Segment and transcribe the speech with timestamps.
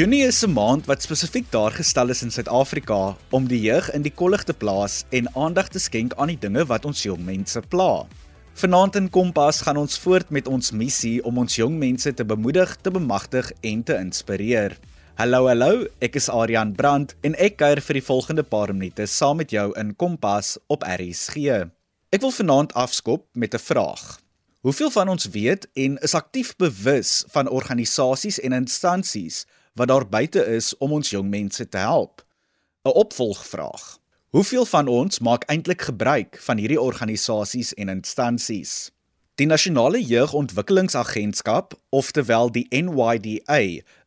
[0.00, 4.02] Junie is 'n maand wat spesifiek daar gestel is in Suid-Afrika om die jeug in
[4.02, 7.60] die kollig te plaas en aandag te skenk aan die dinge wat ons jong mense
[7.68, 8.06] pla.
[8.54, 12.76] Vanaand in Kompas gaan ons voort met ons missie om ons jong mense te bemoedig,
[12.76, 14.78] te bemagtig en te inspireer.
[15.14, 19.36] Hallo hallo, ek is Adrian Brandt en ek kuier vir die volgende paar minute saam
[19.36, 21.36] met jou in Kompas op RSG.
[22.10, 24.20] Ek wil vanaand afskop met 'n vraag.
[24.60, 29.46] Hoeveel van ons weet en is aktief bewus van organisasies en instansies
[29.80, 32.20] wat daar buite is om ons jong mense te help.
[32.84, 33.98] 'n Opvolgvraag.
[34.28, 38.90] Hoeveel van ons maak eintlik gebruik van hierdie organisasies en instansies?
[39.34, 43.60] Die Nasionale Jeugontwikkelingsagentskap, oftewel die NYDA,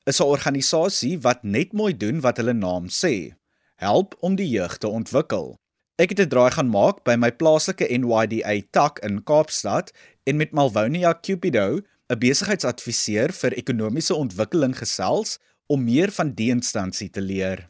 [0.05, 3.33] is 'n organisasie wat net mooi doen wat hulle naam sê:
[3.75, 5.57] help om die jeug te ontwikkel.
[5.95, 9.91] Ek het 'n draai gaan maak by my plaaslike NYDA tak in Kaapstad
[10.23, 17.09] en met Malvonia Cupido, 'n besigheidsadviseur vir ekonomiese ontwikkeling gesels om meer van die instansie
[17.09, 17.69] te leer.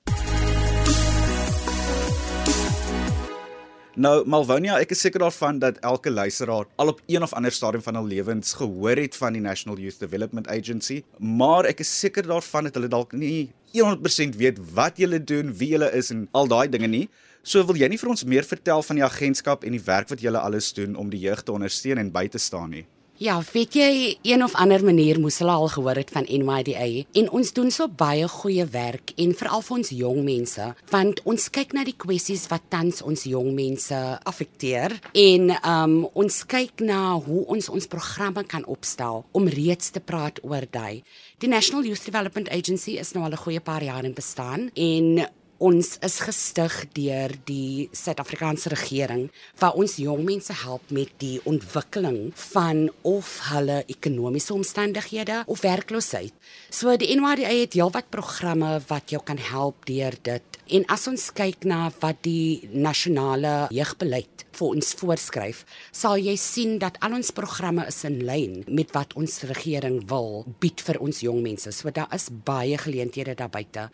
[3.93, 7.83] Nou Malvonia, ek is seker daarvan dat elke luisteraar al op een of ander stadium
[7.85, 12.25] van hul lewens gehoor het van die National Youth Development Agency, maar ek is seker
[12.25, 16.49] daarvan dat hulle dalk nie 100% weet wat julle doen, wie julle is en al
[16.49, 17.05] daai dinge nie.
[17.45, 20.25] So wil jy nie vir ons meer vertel van die agentskap en die werk wat
[20.25, 22.87] julle alles doen om die jeug te ondersteun en by te staan nie?
[23.23, 27.29] Ja, weet jy, een of ander manier moes hulle al gehoor het van NYDA en
[27.31, 31.71] ons doen so baie goeie werk en veral vir ons jong mense, want ons kyk
[31.77, 37.45] na die kwessies wat tans ons jong mense affekteer en um ons kyk na hoe
[37.55, 40.99] ons ons programme kan opstel om reeds te praat oor daai.
[41.39, 45.29] Die National Youth Development Agency is nou al 'n goeie paar jaar in bestaan en
[45.63, 49.29] Ons is gestig deur die Suid-Afrikaanse regering
[49.61, 56.35] waar ons jong mense help met die ontwikkeling van of hulle ekonomiese omstandighede of werkloosheid.
[56.67, 60.59] So die NYDA het heelwat programme wat jou kan help deur dit.
[60.67, 65.63] En as ons kyk na wat die nasionale jeugbeleid vir ons voorskryf,
[65.95, 70.43] sal jy sien dat al ons programme is in lyn met wat ons regering wil
[70.59, 71.71] bied vir ons jong mense.
[71.71, 73.93] So daar is baie geleenthede daar buite.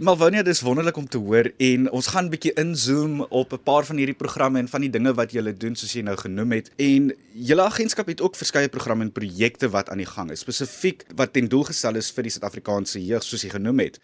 [0.00, 3.84] Malvonia, dis wonderlik om te hoor en ons gaan 'n bietjie inzoom op 'n paar
[3.84, 6.70] van hierdie programme en van die dinge wat julle doen soos jy nou genoem het.
[6.76, 11.04] En julle agentskap het ook verskeie programme en projekte wat aan die gang is, spesifiek
[11.14, 14.00] wat ten doel gestel is vir die Suid-Afrikaanse jeug soos jy genoem het.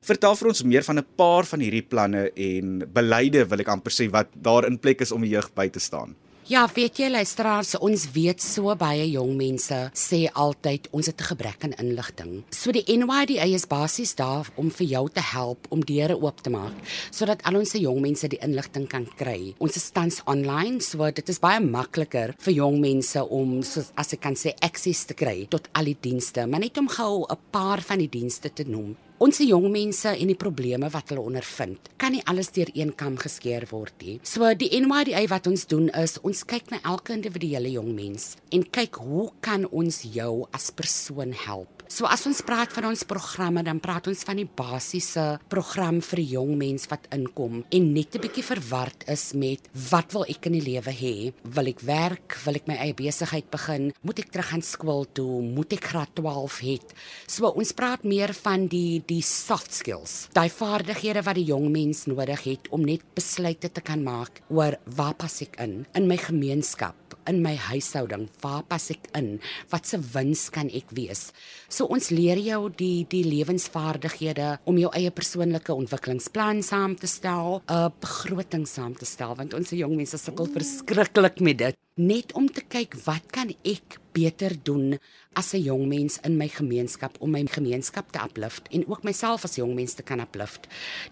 [0.00, 3.92] Vertel vir ons meer van 'n paar van hierdie planne en beleide wil ek amper
[3.92, 6.16] sê wat daar in plek is om die jeug by te staan.
[6.48, 11.28] Ja, weet jy luisteraars, ons weet so baie jong mense sê altyd ons het 'n
[11.28, 12.42] gebrek aan inligting.
[12.48, 16.50] So die NYDA is basies daar om vir jou te help om deure oop te
[16.50, 16.72] maak
[17.10, 19.54] sodat al ons jong mense die inligting kan kry.
[19.58, 24.12] Ons is tans online, so dit is baie makliker vir jong mense om so as
[24.14, 27.36] ek kan sê akses te kry tot al die dienste, maar net om gou 'n
[27.50, 28.96] paar van die dienste te noem.
[29.18, 33.16] Ons jong mense en die probleme wat hulle ondervind, kan nie alles deur een kam
[33.18, 34.14] geskeer word nie.
[34.22, 38.62] So die NYDA wat ons doen is ons kyk na elke individuele jong mens en
[38.62, 41.77] kyk hoe kan ons jou as persoon help?
[41.88, 46.20] So as ons praat van ons programme, dan praat ons van die basiese program vir
[46.34, 50.52] jong mens wat inkom en net 'n bietjie verward is met wat wil ek in
[50.52, 51.32] die lewe hê?
[51.44, 52.36] Wil ek werk?
[52.44, 53.92] Wil ek my eie besigheid begin?
[54.02, 55.40] Moet ek terug aan skool toe?
[55.40, 56.78] Moet ek graad 12 hê?
[57.26, 62.04] So ons praat meer van die die soft skills, daai vaardighede wat die jong mens
[62.06, 66.18] nodig het om net besluite te kan maak oor waar pas ek in in my
[66.18, 69.38] gemeenskap in my huishouding, waar pas ek in?
[69.72, 71.28] Wat se wins kan ek wees?
[71.68, 77.62] So ons leer jou die die lewensvaardighede om jou eie persoonlike ontwikkelingsplan saam te stel,
[77.68, 81.76] 'n begroting saam te stel want ons jong mense sukkel verskriklik met dit.
[81.96, 84.98] Net om te kyk wat kan ek beter doen
[85.34, 89.44] as 'n jong mens in my gemeenskap om my gemeenskap te uplift en ook myself
[89.44, 90.66] as jong mens te kan uplift.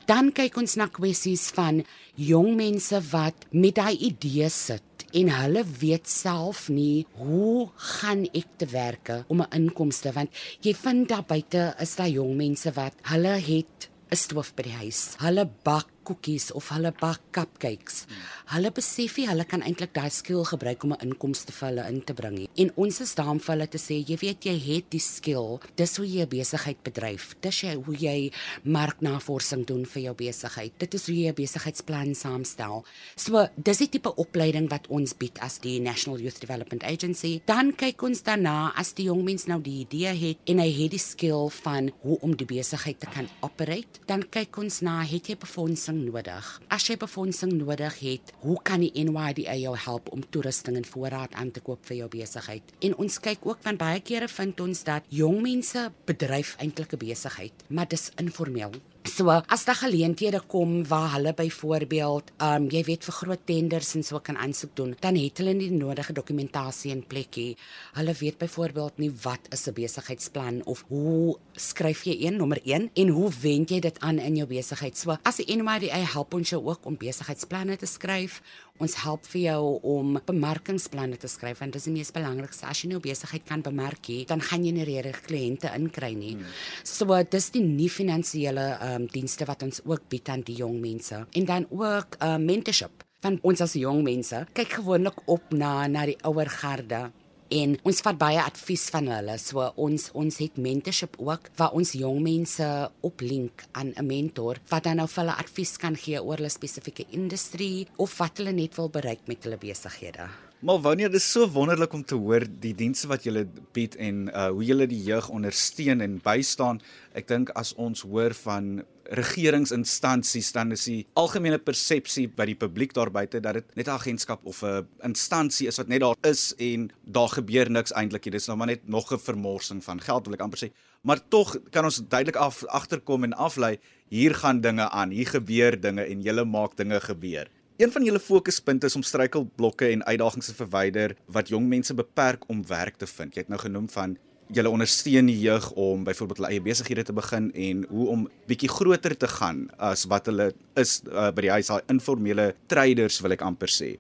[0.07, 1.85] Dan kyk ons na kwessies van
[2.15, 7.69] jong mense wat met daai idees sit en hulle weet self nie hoe
[7.99, 10.31] gaan ek te werke om 'n inkomste want
[10.61, 14.79] jy vind daar buite is daar jong mense wat hulle het 'n stoof by die
[14.83, 15.17] huis.
[15.19, 18.05] Hulle bak koekies of hulle bak cupcakes.
[18.53, 22.01] Hulle besef nie hulle kan eintlik daai skill gebruik om 'n inkomste vir hulle in
[22.05, 22.49] te bring nie.
[22.57, 25.59] En ons is daar om vir hulle te sê, jy weet jy het die skill.
[25.77, 27.35] Dis hoe jy 'n besigheid bedryf.
[27.41, 28.33] Dis jy hoe jy
[28.65, 30.73] marknavorsing doen vir jou besigheid.
[30.79, 32.85] Dit is hoe jy 'n besigheidsplan saamstel.
[33.17, 37.41] So, dis die tipe opleiding wat ons bied as die National Youth Development Agency.
[37.45, 40.91] Dan kyk ons daarna as die jong mens nou die idee het en hy het
[40.91, 45.29] die skill van hoe om die besigheid te kan operate, dan kyk ons na het
[45.31, 46.61] jy befondsing befondsing nodig.
[46.69, 51.35] As jy befondsing nodig het, hoe kan die NYDA jou help om toerusting en voorraad
[51.35, 52.63] aan te koop vir jou besigheid?
[52.81, 56.99] En ons kyk ook van baie kere vind ons dat jong mense bedryf eintlik 'n
[56.99, 58.73] besigheid, maar dis informeel.
[59.07, 63.95] So as daar geleenthede kom waar hulle byvoorbeeld, ehm um, jy weet vir groot tenders
[63.95, 67.57] en so kan aansoek doen, dan het hulle die nodige dokumentasie in plekkie.
[67.95, 72.91] Hulle weet byvoorbeeld nie wat is 'n besigheidsplan of hoe skryf jy een nommer 1
[72.95, 74.99] en hoe wend jy dit aan in jou besigheid.
[74.99, 78.43] So as die NMDA help ons jou ook om besigheidsplanne te skryf,
[78.83, 82.67] Ons help vir jou om bemarkingsplanne te skryf want dit is die mees belangrikste.
[82.69, 86.35] As jy nou besigheid kan bemark, dan gaan jy nie regtig kliënte inkry nie.
[86.37, 86.55] Hmm.
[86.85, 90.81] So dis die nie finansiële ehm um, dienste wat ons ook bied aan die jong
[90.81, 91.25] mense.
[91.33, 93.05] En dan ook uh, mentorship.
[93.25, 97.07] Van ons as jong mense kyk gewoonlik op na na die ouer garde
[97.49, 99.37] en ons vat baie advies van hulle.
[99.39, 102.67] So ons ons het mentorship ook waar ons jong mense
[103.07, 107.05] oplink aan 'n mentor wat dan nou vir hulle advies kan gee oor hulle spesifieke
[107.11, 110.29] industrie of wat hulle net wil bereik met hulle besighede.
[110.61, 114.49] Malvonia, dit is so wonderlik om te hoor die dienste wat julle bied en uh
[114.49, 116.81] hoe julle die jeug ondersteun en bystaan.
[117.13, 122.95] Ek dink as ons hoor van regeringsinstansies dan is die algemene persepsie by die publiek
[122.97, 126.55] daar buite dat dit net 'n agentskap of 'n instansie is wat net daar is
[126.59, 128.33] en daar gebeur niks eintlik nie.
[128.33, 130.71] Dis nou maar net nog 'n vermorsing van geld wil ek amper sê.
[131.03, 135.11] Maar tog kan ons duidelik af agterkom en aflei hier gaan dinge aan.
[135.11, 137.49] Hier gebeur dinge en julle maak dinge gebeur.
[137.77, 142.49] Een van julle fokuspunte is om struikelblokke en uitdagings te verwyder wat jong mense beperk
[142.49, 143.35] om werk te vind.
[143.35, 144.17] Jy het nou genoem van
[144.55, 148.71] julle ondersteun die jeug om byvoorbeeld hulle eie besighede te begin en hoe om bietjie
[148.71, 153.35] groter te gaan as wat hulle is uh, by die huis daai informele traders wil
[153.35, 153.97] ek amper sê.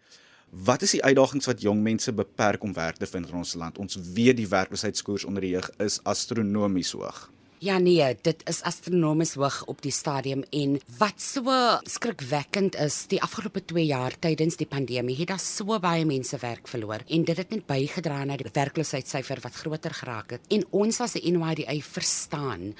[0.66, 3.78] Wat is die uitdagings wat jong mense beperk om werk te vind in ons land?
[3.82, 7.26] Ons weet die werkloosheidskoers onder die jeug is astronomies hoog.
[7.58, 11.52] Ja nee, dit is astronomies hoog op die stadium en wat so
[11.88, 16.68] skrikwekkend is, die afgelope 2 jaar tydens die pandemie het daar so baie mense werk
[16.68, 20.44] verloor en dit het net bygedra na die werkloosheidssyfer wat groter geraak het.
[20.52, 22.74] En ons as 'n NYDA verstaan,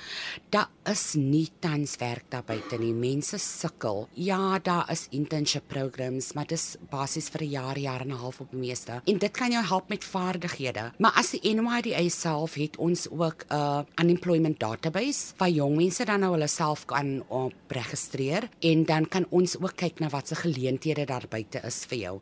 [0.51, 2.93] daar is nie tans werk daar buite nie.
[2.93, 4.09] Mense sukkel.
[4.13, 8.21] Ja, daar is internship programs, maar dit is basies vir 'n jaar, jaar en 'n
[8.21, 9.01] half op die meeste.
[9.05, 10.93] En dit kan jou help met vaardighede.
[10.99, 16.05] Maar as die NYDA self het ons ook 'n uh, unemployment database waar jong mense
[16.09, 20.39] dan nou hulle self kan opregistreer en dan kan ons ook kyk na wat se
[20.43, 22.15] geleenthede daar buite is vir jou.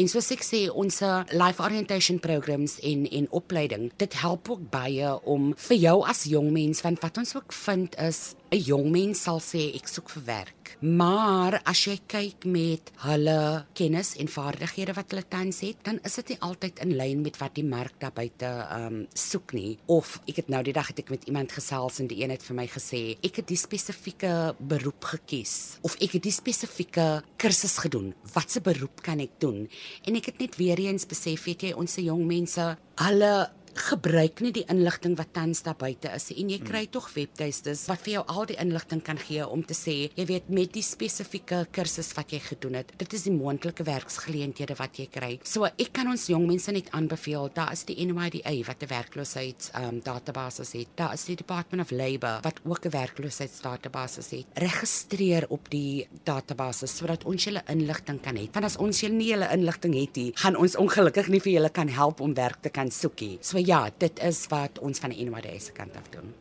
[0.00, 1.00] En soos ek sê, ons
[1.32, 6.52] life orientation programs in in opleiding, dit help ook baie om vir jou as jong
[6.54, 10.24] mens want wat ons ook vind is 'n jong mens sal sê ek soek vir
[10.26, 10.60] werk.
[10.80, 16.16] Maar as jy kyk met hulle kennis en vaardighede wat hulle tans het, dan is
[16.18, 19.78] dit nie altyd in lyn met wat die mark daar buite ehm um, soek nie.
[19.86, 22.42] Of ek het nou die dag het ek met iemand gesels en die een het
[22.42, 27.78] vir my gesê, ek het die spesifieke beroep gekies of ek het die spesifieke kursus
[27.78, 28.14] gedoen.
[28.34, 29.68] Watse beroep kan ek doen?
[30.08, 32.66] En ek het net weer eens besef, weet jy, ons se jong mense,
[33.00, 33.34] hulle
[33.80, 38.02] gebruik nie die inligting wat tans daar buite is en jy kry tog webtuistes wat
[38.04, 41.64] vir jou al die inligting kan gee om te sê jy weet met die spesifieke
[41.72, 45.30] kursus wat jy gedoen het dit is die moontlike werksgeleenthede wat jy kry.
[45.46, 49.70] So ek kan ons jong mense net aanbeveel daar is die NYDA wat 'n werkloosheid
[49.80, 50.88] um, database het.
[50.96, 54.46] Daar is die Department of Labour wat ook 'n werkloosheidsdatabase het.
[54.54, 58.48] Registreer op die database sodat ons julle inligting kan hê.
[58.52, 61.70] Want as ons julle nie julle inligting het nie gaan ons ongelukkig nie vir julle
[61.70, 63.38] kan help om werk te kan soek nie.
[63.40, 66.32] So ja, dit is wat ons van die NWD se kant af doen.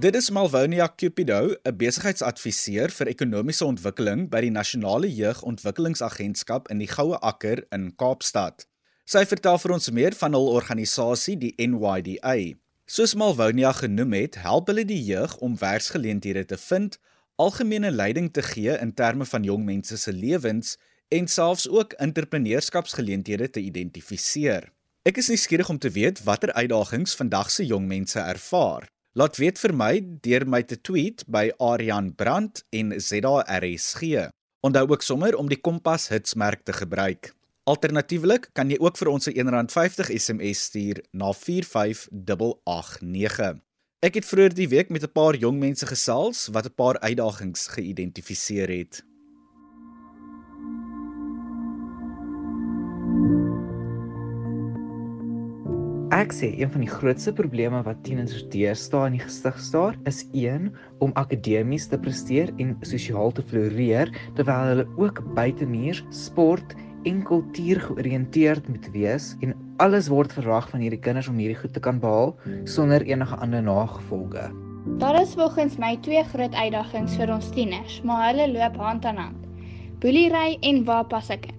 [0.00, 6.90] Dit is Malvonia Cupido, 'n besigheidsadviseur vir ekonomiese ontwikkeling by die Nasionale Jeugontwikkelingsagentskap in die
[6.90, 8.66] Goue Akker in Kaapstad.
[9.06, 12.58] Sy vertel vir ons meer van hul organisasie, die NYDA.
[12.86, 16.98] Soos Malvonia genoem het, help hulle die jeug om werksgeleenthede te vind,
[17.36, 20.76] algemene leiding te gee in terme van jong mense se lewens
[21.08, 24.72] en selfs ook entrepreneurskapsgeleenthede te identifiseer.
[25.06, 28.88] Ek is nuuskierig om te weet watter uitdagings vandag se jong mense ervaar.
[29.14, 34.02] Laat weet vir my deur my te tweet by Aryan Brandt en ZARSG.
[34.66, 37.34] Onthou ook sommer om die Kompas hitsmerk te gebruik.
[37.66, 43.60] Alternatiefelik kan jy ook vir ons 'n R1.50 SMS stuur na 45889.
[44.02, 47.66] Ek het vroeër die week met 'n paar jong mense gesels wat 'n paar uitdagings
[47.66, 49.04] geïdentifiseer het.
[56.14, 60.20] Ek sê een van die grootste probleme wat tieners deesdae in die gesig staar, is
[60.30, 60.68] een
[61.02, 66.76] om akademies te presteer en sosiaal te floreer terwyl hulle ook buitemuur sport
[67.10, 71.74] en kultuur georiënteerd moet wees en alles word verwag van hierdie kinders om hierdie goed
[71.74, 72.36] te kan behaal
[72.70, 74.46] sonder enige ander nagevolge.
[75.02, 79.18] Daar is volgens my twee groot uitdagings vir ons tieners, maar hulle loop hand aan
[79.26, 79.46] hand.
[79.98, 81.55] Boelery en waar pas ek in?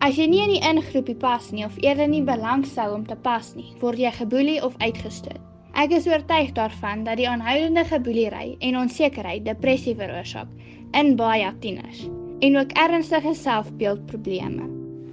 [0.00, 3.50] As jy nie in die ingroepie pas nie of eerder nie belangstel om te pas
[3.52, 5.42] nie, word jy geboelie of uitgestoot.
[5.76, 10.48] Ek is oortuig daarvan dat die aanhoudende geboelery en onsekerheid depressie veroorsaak
[10.96, 12.06] in baie tieners
[12.40, 14.70] en ook ernstige selfbeeldprobleme.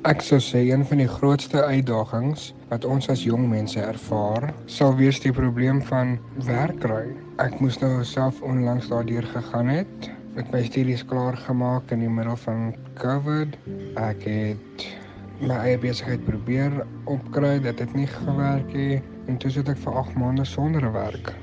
[0.07, 4.95] Ek sou sê een van die grootste uitdagings wat ons as jong mense ervaar, sal
[4.95, 6.15] wees die probleem van
[6.47, 7.09] werk kry.
[7.43, 10.13] Ek moes nou self onlangs daardeur gegaan het.
[10.37, 13.55] Ek my studies klaar gemaak in die middel van COVID.
[13.97, 14.83] Ek het
[15.41, 16.75] my eie besigheid probeer
[17.09, 21.33] opkry, dit het nie gewerk nie en toe sit ek vir 8 maande sonder werk.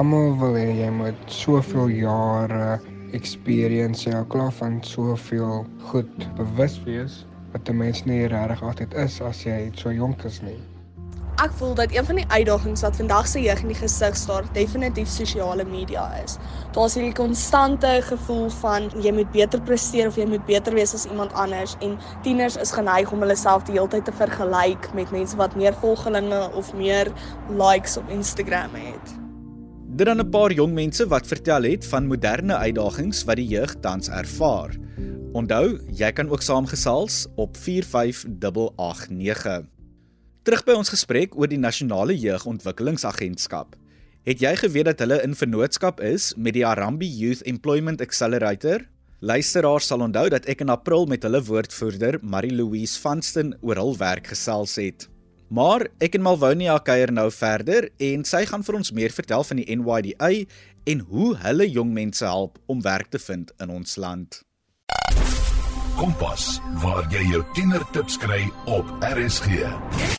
[0.00, 2.78] Almal wil hê jy moet soveel jare
[3.12, 7.20] experience en klaar van soveel goed bewus wees
[7.52, 10.60] wat 'n mens nie regtig altyd is as jy so jonk is nie.
[11.38, 14.42] Ek voel dat een van die uitdagings wat vandag se jeug in die gesig staar,
[14.56, 16.34] definitief sosiale media is.
[16.74, 21.06] Daar's hierdie konstante gevoel van jy moet beter presteer of jy moet beter wees as
[21.06, 21.94] iemand anders en
[22.26, 25.78] tieners is geneig om hulle self die hele tyd te vergelyk met mense wat meer
[25.78, 27.06] volgelinge of meer
[27.54, 29.14] likes op Instagram het.
[29.94, 33.80] Dit dan 'n paar jong mense wat vertel het van moderne uitdagings wat die jeug
[33.80, 34.74] tans ervaar.
[35.32, 39.77] Onthou, jy kan ook saamgesels op 45889.
[40.48, 43.74] Terug by ons gesprek oor die Nasionale Jeugontwikkelingsagentskap.
[44.24, 48.86] Het jy geweet dat hulle in vennootskap is met die Arambi Youth Employment Accelerator?
[49.20, 54.30] Luisteraars sal onthou dat ek in April met hulle woordvoerder, Marie-Louise Vanston, oor hul werk
[54.32, 55.04] gesels het.
[55.52, 59.60] Maar ek en Malvonia kuier nou verder en sy gaan vir ons meer vertel van
[59.60, 60.30] die NYDA
[60.88, 64.40] en hoe hulle jong mense help om werk te vind in ons land.
[65.98, 70.16] Kompas, waar jy jou tienertips kry op RSG.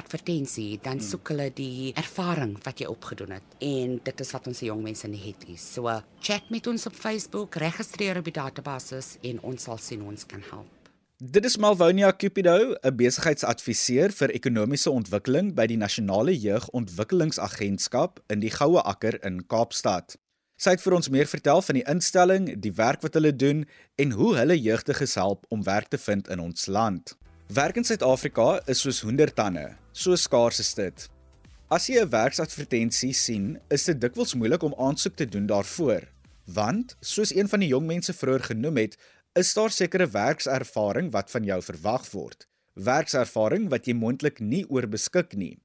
[0.45, 1.07] advertensie, dan hmm.
[1.09, 4.83] soek hulle die ervaring wat jy opgedoen het en dit is wat ons se jong
[4.83, 5.57] mense nie het nie.
[5.59, 5.89] So
[6.21, 10.43] chat met ons op Facebook, registreer op die database en ons sal sien ons kan
[10.51, 10.71] help.
[11.19, 18.51] Dit is Malvonia Cupido, 'n besigheidsadviseur vir ekonomiese ontwikkeling by die Nasionale Jeugontwikkelingsagentskap in die
[18.51, 20.17] Goue Akker in Kaapstad.
[20.57, 23.65] Sy het vir ons meer vertel van die instelling, die werk wat hulle doen
[23.97, 27.17] en hoe hulle jeugdiges help om werk te vind in ons land.
[27.53, 31.03] Werk in Suid-Afrika is soos hoendertande, so skaars is dit.
[31.69, 36.09] As jy 'n werksadvertensie sien, is dit dikwels moeilik om aansoek te doen daarvoor,
[36.47, 38.97] want soos een van die jong mense vroeër genoem het,
[39.37, 42.47] is daar sekere werkservaring wat van jou verwag word.
[42.75, 45.59] Werkservaring wat jy moontlik nie oorbeskik nie.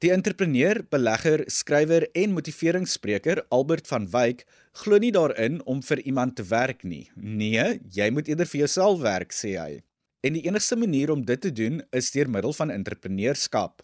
[0.00, 6.36] Die entrepreneur, belegger, skrywer en motiveringsspreker Albert van Wyk glo nie daarin om vir iemand
[6.36, 7.10] te werk nie.
[7.16, 9.82] Nee, jy moet eerder vir jouself werk, sê hy.
[10.24, 13.82] En die enigste manier om dit te doen is deur middel van entrepreneurskap.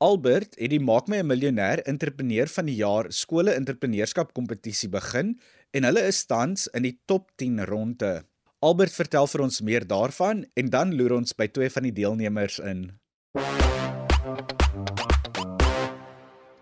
[0.00, 5.38] Albert het die Maak my 'n miljonair entrepreneur van die jaar skole entrepreneurskap kompetisie begin
[5.70, 8.24] en hulle is tans in die top 10 ronde.
[8.60, 12.58] Albert vertel vir ons meer daarvan en dan loer ons by twee van die deelnemers
[12.58, 12.98] in.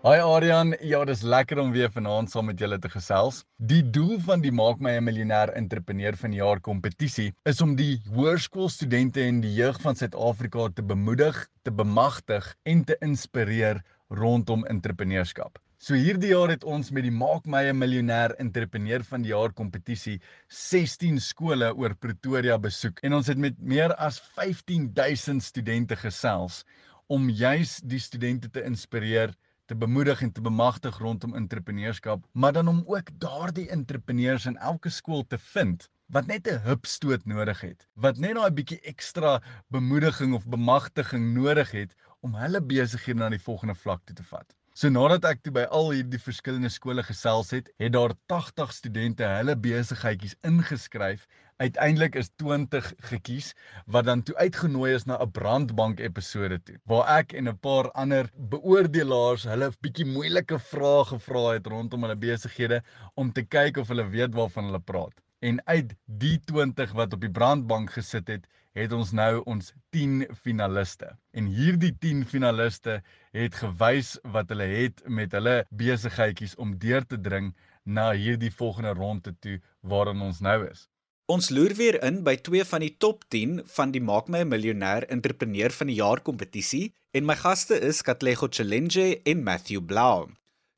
[0.01, 3.43] Hi Adrian, ja, dis lekker om weer vanaand saam met julle te gesels.
[3.71, 7.75] Die doel van die Maak my 'n miljonair entrepreneur van die jaar kompetisie is om
[7.77, 14.65] die hoërskoolstudente en die jeug van Suid-Afrika te bemoedig, te bemagtig en te inspireer rondom
[14.73, 15.61] entrepreneurskap.
[15.77, 19.53] So hierdie jaar het ons met die Maak my 'n miljonair entrepreneur van die jaar
[19.53, 26.65] kompetisie 16 skole oor Pretoria besoek en ons het met meer as 15000 studente gesels
[27.07, 29.37] om juis die studente te inspireer
[29.71, 34.89] te bemoedig en te bemagtig rondom entrepreneurskap, maar dan om ook daardie entrepreneurs in elke
[34.89, 40.33] skool te vind wat net 'n hupstoot nodig het, wat net daai bietjie ekstra bemoediging
[40.33, 44.55] of bemagtiging nodig het om hulle besighede na die volgende vlak toe te vat.
[44.79, 49.27] So nadat ek toe by al hierdie verskillende skole gesels het, het daar 80 studente
[49.27, 51.25] hulle besigheidjies ingeskryf.
[51.59, 53.49] Uiteindelik is 20 gekies
[53.91, 57.91] wat dan toe uitgenooi is na 'n brandbank episode toe, waar ek en 'n paar
[58.03, 62.81] ander beoordelaars hulle 'n bietjie moeilike vrae gevra het rondom hulle besighede
[63.15, 65.19] om te kyk of hulle weet waarvan hulle praat.
[65.41, 68.43] En uit die 20 wat op die brandbank gesit het,
[68.77, 71.09] het ons nou ons 10 finaliste.
[71.33, 72.99] En hierdie 10 finaliste
[73.35, 77.51] het gewys wat hulle het met hulle besigheidjies om deur te dring
[77.83, 80.85] na hierdie volgende ronde toe waarin ons nou is.
[81.31, 84.51] Ons loer weer in by twee van die top 10 van die Maak my 'n
[84.51, 90.29] miljonair entrepreneur van die jaar kompetisie en my gaste is Katlego Challenge en Matthew Blau.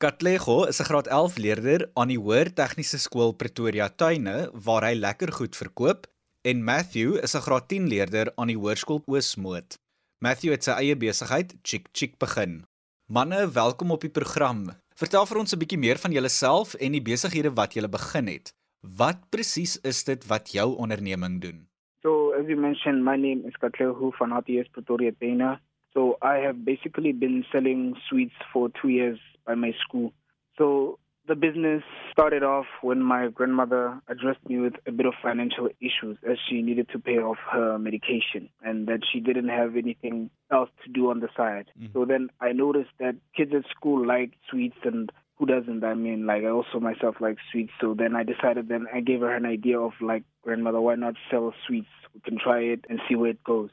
[0.04, 4.96] Katlego is 'n graad 11 leerder aan die Hoër Tegniese Skool Pretoria Tuine waar hy
[5.00, 6.08] lekker goed verkoop
[6.44, 9.80] en Matthew is 'n graad 10 leerder aan die Hoërskool Oosmoed.
[10.20, 12.66] Matthew het sy eie besigheid, Chick Chick begin.
[13.08, 14.76] Manne, welkom op die program.
[14.96, 18.54] Vertel vir ons 'n bietjie meer van julleself en die besighede wat julle begin het.
[18.82, 21.68] Wat presies is dit wat jou onderneming doen?
[22.02, 25.60] So, as you mentioned, my name is Katlego van HTS Pretoria Tuine.
[25.94, 30.14] So, I have basically been selling sweets for 2 years by my school.
[30.58, 35.70] So, the business started off when my grandmother addressed me with a bit of financial
[35.80, 40.30] issues as she needed to pay off her medication and that she didn't have anything
[40.52, 41.68] else to do on the side.
[41.80, 41.94] Mm-hmm.
[41.94, 45.84] So then I noticed that kids at school like sweets and who doesn't?
[45.84, 47.72] I mean, like I also myself like sweets.
[47.80, 51.16] So then I decided then I gave her an idea of like, grandmother, why not
[51.32, 51.88] sell sweets?
[52.14, 53.70] We can try it and see where it goes.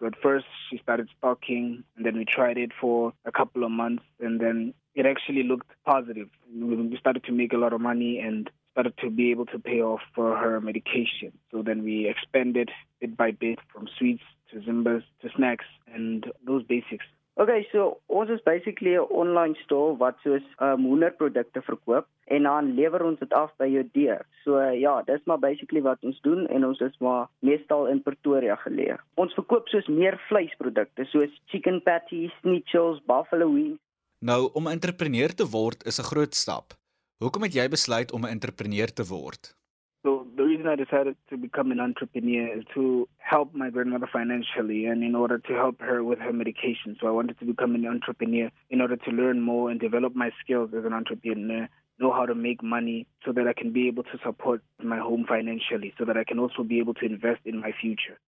[0.00, 3.70] So at first she started stocking and then we tried it for a couple of
[3.70, 6.28] months and then it actually looked positive.
[6.52, 9.82] We started to make a lot of money and started to be able to pay
[9.82, 11.32] off for her medication.
[11.50, 16.64] So then we expanded bit by bit from sweets to Zimbas to snacks and those
[16.64, 17.04] basics.
[17.34, 22.74] Okay, so ons is basically 'n online store wat soos um hoenderprodukte verkoop en dan
[22.74, 24.26] lewer ons dit af by jou deur.
[24.44, 28.02] So uh, ja, dis maar basically wat ons doen en ons is maar meestal in
[28.02, 28.98] Pretoria geleë.
[29.14, 33.80] Ons verkoop soos meer vleisprodukte soos chicken patties, schnitzel, buffalo wings
[34.22, 36.74] Nou om 'n entrepreneur te word is 'n groot stap.
[37.18, 39.59] Hoekom het jy besluit om 'n entrepreneur te word?
[40.02, 44.86] So the reason I decided to become an entrepreneur is to help my grandmother financially
[44.86, 46.96] and in order to help her with her medication.
[46.98, 50.30] So I wanted to become an entrepreneur in order to learn more and develop my
[50.42, 54.04] skills as an entrepreneur, know how to make money so that I can be able
[54.04, 57.60] to support my home financially so that I can also be able to invest in
[57.60, 58.18] my future.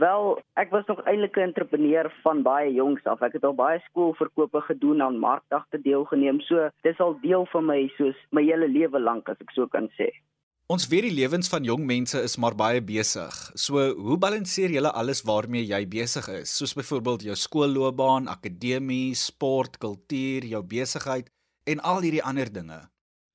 [0.00, 3.20] Wel, ek was nog eintlik 'n entrepreneur van baie jongs af.
[3.20, 6.40] Ek het al baie skoolverkope gedoen aan markdagte deelgeneem.
[6.40, 9.88] So, dis al deel van my soos my hele lewe lank as ek so kan
[10.00, 10.08] sê.
[10.70, 13.34] Ons weet die lewens van jong mense is maar baie besig.
[13.58, 16.54] So, hoe balanseer jy alles waarmee jy besig is?
[16.54, 21.28] Soos byvoorbeeld jou skoolloopbaan, akademie, sport, kultuur, jou besigheid
[21.66, 22.80] en al hierdie ander dinge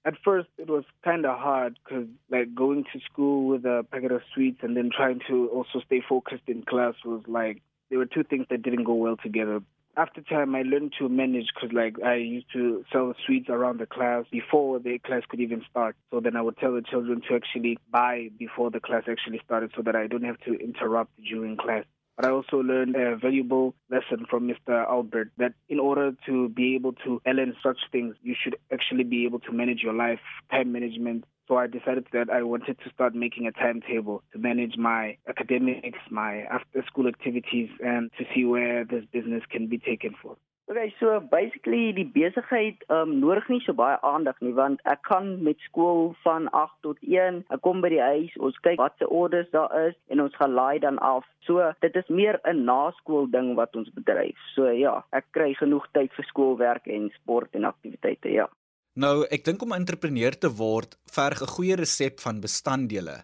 [0.08, 4.12] at first it was kind of hard because like going to school with a packet
[4.12, 8.06] of sweets and then trying to also stay focused in class was like there were
[8.06, 9.62] two things that didn't go well together
[9.98, 13.86] after time i learned to manage because like i used to sell sweets around the
[13.86, 17.36] class before the class could even start so then i would tell the children to
[17.36, 21.58] actually buy before the class actually started so that i don't have to interrupt during
[21.58, 21.84] class
[22.18, 24.84] but I also learned a valuable lesson from Mr.
[24.90, 29.26] Albert that in order to be able to learn such things, you should actually be
[29.26, 31.26] able to manage your life, time management.
[31.48, 36.00] So I decided that I wanted to start making a timetable to manage my academics,
[36.12, 40.36] my after school activities, and to see where this business can be taken for.
[40.70, 45.30] Okay, so basically die besigheid um nodig nie so baie aandag nie want ek kan
[45.46, 49.08] met skool van 8 tot 1, ek kom by die huis, ons kyk wat se
[49.08, 51.24] orders daar is en ons gaan laai dan af.
[51.48, 54.36] So dit is meer 'n naskool ding wat ons bedryf.
[54.56, 58.52] So ja, ek kry genoeg tyd vir skoolwerk en sport en aktiwiteite, ja.
[58.98, 63.16] Nou, ek dink om 'n entrepreneur te word, verg 'n goeie resep van bestanddele.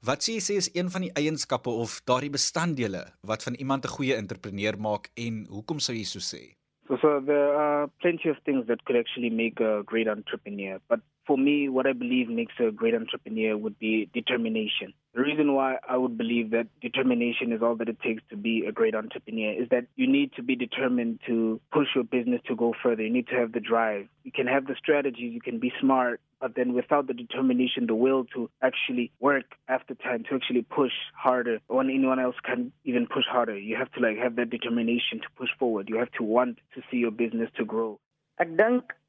[0.00, 3.84] Wat sê jy sê is een van die eienskappe of daardie bestanddele wat van iemand
[3.84, 6.56] 'n goeie entrepreneur maak en hoekom sou jy so sê?
[6.86, 10.80] So, so there are plenty of things that could actually make a great entrepreneur.
[10.88, 14.94] But for me, what I believe makes a great entrepreneur would be determination.
[15.14, 18.64] The reason why I would believe that determination is all that it takes to be
[18.66, 22.56] a great entrepreneur is that you need to be determined to push your business to
[22.56, 23.02] go further.
[23.02, 24.08] You need to have the drive.
[24.24, 27.94] You can have the strategies, you can be smart, but then without the determination, the
[27.94, 33.06] will to actually work after time, to actually push harder when anyone else can even
[33.06, 33.58] push harder.
[33.58, 35.90] You have to like have that determination to push forward.
[35.90, 38.00] You have to want to see your business to grow.
[38.40, 38.48] Ek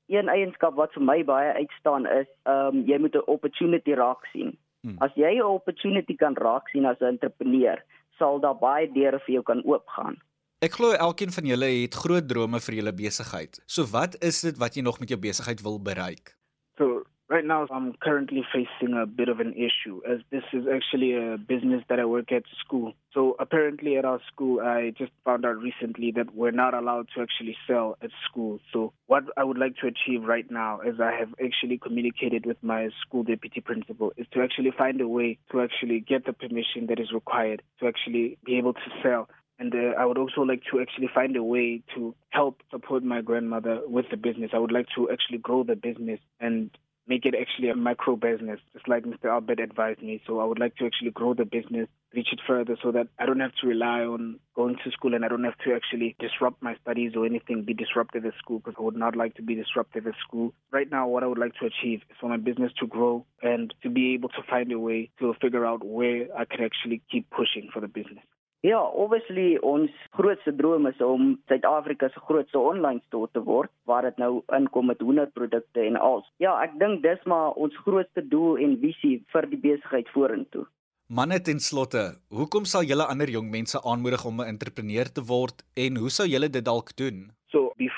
[0.09, 4.25] een eienskap wat vir my baie uitstaan is, ehm um, jy moet 'n opportunity raak
[4.33, 4.57] sien.
[4.81, 4.95] Hmm.
[4.99, 7.83] As jy 'n opportunity kan raak sien as 'n entrepreneur,
[8.17, 10.17] sal daar baie deure vir jou kan oopgaan.
[10.59, 13.61] Ek glo elkeen van julle het groot drome vir julle besigheid.
[13.65, 16.35] So wat is dit wat jy nog met jou besigheid wil bereik?
[16.77, 21.13] So Right now, I'm currently facing a bit of an issue as this is actually
[21.13, 22.93] a business that I work at school.
[23.13, 27.21] So apparently at our school, I just found out recently that we're not allowed to
[27.21, 28.59] actually sell at school.
[28.73, 32.57] So what I would like to achieve right now as I have actually communicated with
[32.63, 36.87] my school deputy principal is to actually find a way to actually get the permission
[36.87, 39.29] that is required to actually be able to sell.
[39.59, 43.21] And uh, I would also like to actually find a way to help support my
[43.21, 44.49] grandmother with the business.
[44.51, 46.71] I would like to actually grow the business and
[47.09, 49.25] make it actually a micro business, just like Mr.
[49.25, 50.21] Albert advised me.
[50.27, 53.25] So I would like to actually grow the business, reach it further so that I
[53.25, 56.61] don't have to rely on going to school and I don't have to actually disrupt
[56.61, 59.55] my studies or anything, be disruptive at school because I would not like to be
[59.55, 60.53] disruptive at school.
[60.71, 63.73] Right now, what I would like to achieve is for my business to grow and
[63.81, 67.29] to be able to find a way to figure out where I can actually keep
[67.31, 68.23] pushing for the business.
[68.67, 74.03] Ja, obviously ons grootste droom is om Suid-Afrika se grootste online store te word waar
[74.03, 76.27] dit nou inkom met hoenderprodukte en als.
[76.43, 80.65] Ja, ek dink dis maar ons grootste doel en visie vir die besigheid vorentoe.
[81.07, 85.63] Manne ten slotte, hoekom sal julle ander jong mense aanmoedig om 'n entrepreneur te word
[85.73, 87.31] en hoe sou julle dit dalk doen?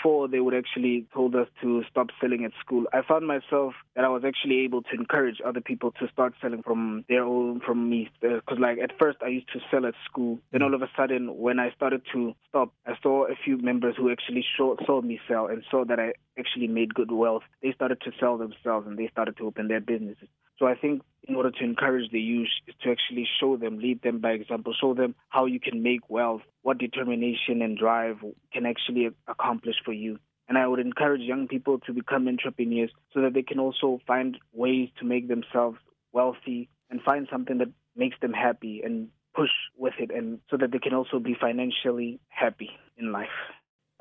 [0.02, 4.04] Before they would actually told us to stop selling at school, I found myself that
[4.04, 7.88] I was actually able to encourage other people to start selling from their own, from
[7.88, 8.10] me.
[8.24, 10.40] Uh, because like at first I used to sell at school.
[10.52, 13.94] Then all of a sudden when I started to stop, I saw a few members
[13.96, 17.44] who actually showed, saw me sell and saw that I actually made good wealth.
[17.62, 20.30] They started to sell themselves and they started to open their businesses.
[20.62, 24.04] So I think in order to encourage the youth is to actually show them, lead
[24.04, 28.18] them by example, show them how you can make wealth, what determination and drive
[28.54, 30.20] can actually accomplish for you.
[30.48, 34.38] And I would encourage young people to become entrepreneurs so that they can also find
[34.54, 35.80] ways to make themselves
[36.14, 40.72] wealthy and find something that makes them happy and push with it and so that
[40.72, 42.70] they can also be financially happy
[43.00, 43.30] in life.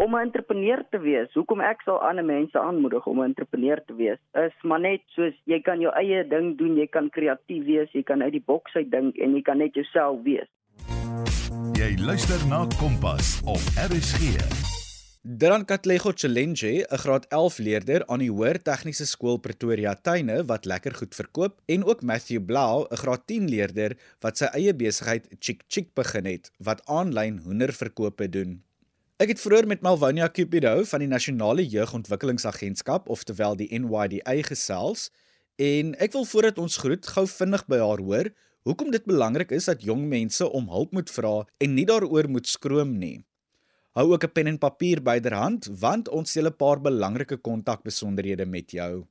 [0.04, 3.94] Om 'n entrepreneur te wees, hoekom ek sal ander mense aanmoedig om 'n entrepreneur te
[3.94, 7.92] wees, is maar net soos jy kan jou eie ding doen, jy kan kreatief wees,
[7.92, 10.48] jy kan uit die boks uit dink en jy kan net jouself wees.
[11.76, 14.40] Jy luister na Kompas op RSG.
[15.22, 20.64] Dran Katlego Challenge, 'n graad 11 leerder aan die Hoër Tegniese Skool Pretoria Tuine wat
[20.64, 25.28] lekker goed verkoop en ook Matthew Blau, 'n graad 10 leerder wat sy eie besigheid
[25.38, 28.62] Chick Chick begin het wat aanlyn hoenderverkope doen.
[29.20, 35.10] Ek het vroeër met Malvonia Cupido van die Nasionale Jeugontwikkelingsagentskap, oftewel die NYDA gesels,
[35.60, 38.30] en ek wil voordat ons groet gou vinnig by haar hoor
[38.64, 42.48] hoekom dit belangrik is dat jong mense om hulp moet vra en nie daaroor moet
[42.48, 43.18] skroom nie.
[43.92, 48.70] Hou ook 'n pen en papier byderhand want ons het 'n paar belangrike kontakbesonderhede met
[48.72, 49.04] jou.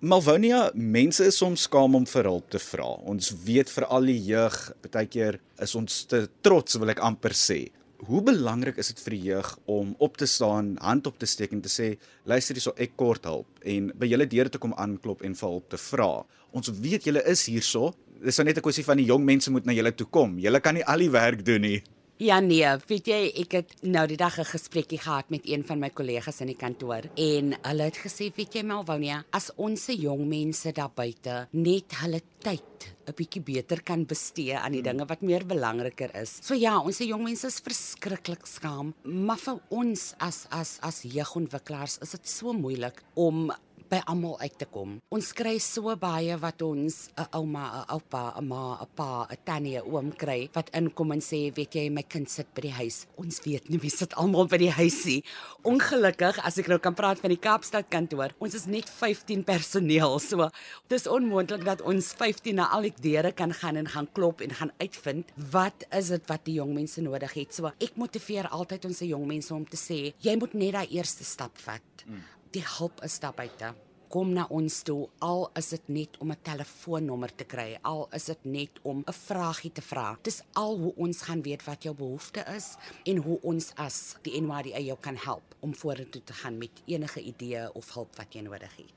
[0.00, 2.88] Malvonia, mense is soms skaam om vir hulp te vra.
[3.04, 7.32] Ons weet vir al die jeug, baie keer is ons te trots wil ek amper
[7.32, 7.70] sê
[8.06, 11.52] hoe belangrik is dit vir die jeug om op te staan, hand op te steek
[11.54, 11.92] en te sê,
[12.26, 15.68] luister hierso, ek kort hulp en by julle deure te kom aanklop en vir hulp
[15.70, 16.10] te vra.
[16.52, 17.92] Ons weet julle is hierso.
[18.22, 20.38] Dis nou net 'n kwessie van die jong mense moet na julle toe kom.
[20.38, 21.82] Julle kan nie al die werk doen nie.
[22.22, 25.80] Ja nee, weet jy, ek het nou die dag 'n gesprekkie gehad met een van
[25.80, 29.96] my kollegas in die kantoor en hulle het gesê, weet jy Melvonia, as ons se
[29.96, 34.90] jong mense daar buite net hulle tyd 'n bietjie beter kan bestee aan die hmm.
[34.90, 36.38] dinge wat meer belangriker is.
[36.42, 41.02] So ja, ons se jong mense is verskriklik skaam, maar vir ons as as as
[41.02, 43.50] jeugontwikkelaars is dit so moeilik om
[43.92, 44.96] by almal uit te kom.
[45.12, 49.36] Ons kry so baie wat ons 'n ouma, 'n oupa, 'n ma, 'n pa, 'n
[49.44, 52.72] tannie, 'n oom kry wat inkom en sê, "Weet jy, my kind sit by die
[52.72, 55.22] huis." Ons weet nie wie sit almal by die huis nie.
[55.62, 60.18] Ongelukkig, as ek nou kan praat van die Kaapstad kantoor, ons is net 15 personeel.
[60.18, 60.48] So,
[60.88, 64.50] dis onmoontlik dat ons 15 na al die deure kan gaan en gaan klop en
[64.50, 67.54] gaan uitvind wat is dit wat die jong mense nodig het.
[67.54, 70.88] So, ek motiveer altyd ons se jong mense om te sê, jy moet net daai
[70.90, 72.04] eerste stap vat.
[72.06, 73.72] Mm die hulp is daar buite.
[74.12, 78.24] Kom na ons toe al is dit net om 'n telefoonnommer te kry, al is
[78.24, 80.18] dit net om 'n vragie te vra.
[80.22, 84.40] Dis al hoe ons gaan weet wat jou behoefte is en hoe ons as die
[84.40, 88.40] NYDA jou kan help om vorentoe te gaan met enige idee of hulp wat jy
[88.40, 88.92] nodig het.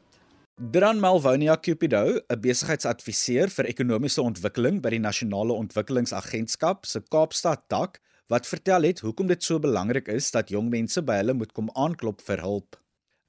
[0.71, 8.01] Dran Malvonia Cupido, 'n besigheidsadviseur vir ekonomiese ontwikkeling by die Nasionale Ontwikkelingsagentskap se Kaapstad tak,
[8.27, 11.69] wat vertel het hoekom dit so belangrik is dat jong mense by hulle moet kom
[11.73, 12.84] aanklop vir hulp.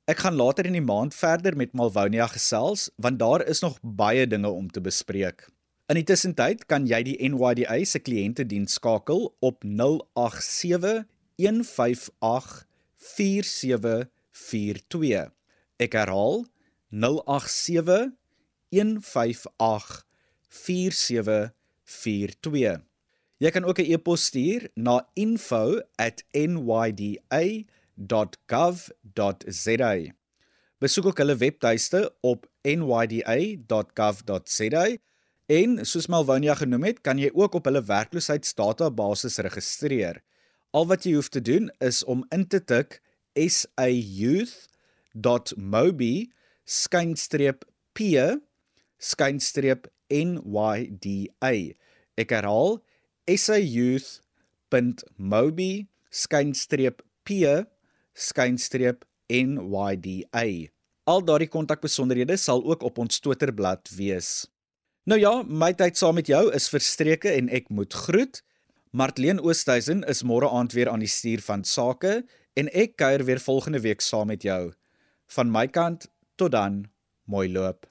[0.07, 4.27] Ek gaan later in die maand verder met Malvonia gesels want daar is nog baie
[4.27, 5.51] dinge om te bespreek.
[5.91, 11.03] In die tussentyd kan jy die NYDA se kliëntediens skakel op 087
[11.43, 12.63] 158
[13.03, 15.27] 47 42.
[15.83, 16.47] Ek herhaal
[16.95, 18.15] 087
[18.71, 20.07] 158
[20.47, 22.79] 4742.
[23.43, 25.03] Jy kan ook 'n e-pos stuur na
[27.97, 29.93] info@nyda.gov.za.
[30.79, 33.67] Besoek ook hulle webtuiste op nyda.gov.za
[35.47, 40.23] en soos Malvonia genoem het, kan jy ook op hulle werkloosheidsdatabase registreer.
[40.71, 43.03] Al wat jy hoef te doen is om in te tik
[43.37, 44.57] sayouth.mobi
[46.65, 48.01] skynstreep p
[48.99, 51.75] skynstreep nyda.
[52.17, 52.83] Ek herhaal
[53.29, 54.13] sayouth.mobi
[56.11, 57.31] skynstreep p
[58.17, 60.57] skynstreep nyda.
[61.07, 64.47] Al daardie kontakbesonderhede sal ook op ons Twitterblad wees.
[65.07, 68.41] Nou ja, my tyd saam met jou is verstreke en ek moet groet.
[68.91, 72.25] Martleen Oosthuizen is môre aand weer aan die stuur van sake
[72.59, 74.73] en ek kuier weer volgende week saam met jou.
[75.37, 76.87] Van my kant tot dan,
[77.31, 77.87] mooi loop.